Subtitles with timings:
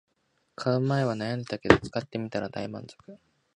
[0.55, 3.19] 買う前は悩んだけど使ってみたら大満足